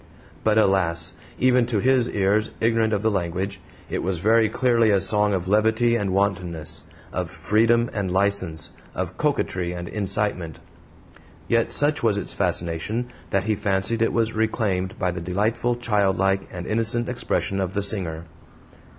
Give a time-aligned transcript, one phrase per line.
[0.43, 1.13] But alas!
[1.37, 5.47] even to his ears, ignorant of the language, it was very clearly a song of
[5.47, 6.81] levity and wantonness,
[7.13, 10.59] of freedom and license, of coquetry and incitement!
[11.47, 16.49] Yet such was its fascination that he fancied it was reclaimed by the delightful childlike
[16.51, 18.25] and innocent expression of the singer.